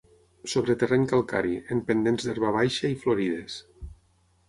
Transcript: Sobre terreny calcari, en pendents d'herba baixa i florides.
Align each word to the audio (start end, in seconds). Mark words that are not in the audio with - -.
Sobre 0.53 0.75
terreny 0.83 1.03
calcari, 1.11 1.53
en 1.77 1.83
pendents 1.91 2.27
d'herba 2.31 2.57
baixa 2.59 2.93
i 2.97 3.01
florides. 3.07 3.63